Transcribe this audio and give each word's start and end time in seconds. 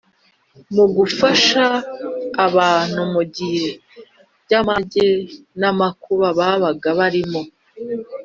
mu 0.75 0.85
gufasha 0.95 1.63
abantu 2.45 3.01
mu 3.13 3.21
bihe 3.33 3.67
by’amage 4.43 5.05
n’amakuba 5.59 6.27
babaga 6.39 6.89
barimo 6.99 7.41